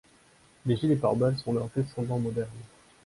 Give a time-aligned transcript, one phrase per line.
[0.65, 2.47] Les gilets pare-balles sont leurs descendants modernes.